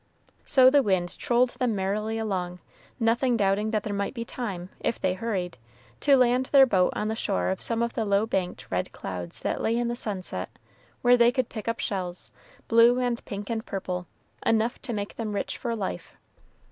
[0.47, 2.57] So the wind trolled them merrily along,
[2.99, 5.59] nothing doubting that there might be time, if they hurried,
[5.99, 9.43] to land their boat on the shore of some of the low banked red clouds
[9.43, 10.49] that lay in the sunset,
[11.03, 12.31] where they could pick up shells,
[12.67, 14.07] blue and pink and purple,
[14.43, 16.13] enough to make them rich for life.